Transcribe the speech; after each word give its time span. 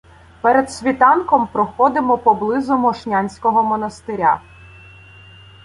Перед 0.41 0.71
світанком 0.71 1.47
проходимо 1.53 2.17
поблизу 2.17 2.77
Мошнянського 2.77 3.63
монастиря. 3.63 4.41